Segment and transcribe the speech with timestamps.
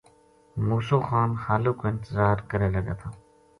[0.67, 3.09] مُوسو خان خالق کو انتظار کرے لگا تھا